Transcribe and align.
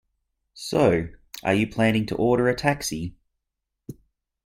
So, 0.55 1.09
are 1.43 1.53
you 1.53 1.67
planning 1.67 2.07
to 2.07 2.15
order 2.15 2.49
a 2.49 2.55
taxi? 2.55 3.13